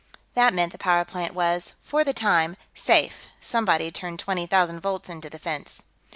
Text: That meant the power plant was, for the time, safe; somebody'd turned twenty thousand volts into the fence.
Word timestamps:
That 0.33 0.51
meant 0.55 0.71
the 0.71 0.79
power 0.79 1.05
plant 1.05 1.35
was, 1.35 1.75
for 1.83 2.03
the 2.03 2.11
time, 2.11 2.57
safe; 2.73 3.27
somebody'd 3.39 3.93
turned 3.93 4.17
twenty 4.17 4.47
thousand 4.47 4.79
volts 4.79 5.09
into 5.09 5.29
the 5.29 5.37
fence. 5.37 5.83